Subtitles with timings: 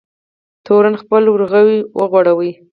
[0.65, 2.51] تورن خپل ورغوی وغوړوی.